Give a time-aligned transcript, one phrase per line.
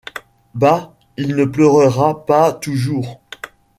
[0.55, 0.95] Bah!
[1.15, 3.21] il ne pleurera pas toujours.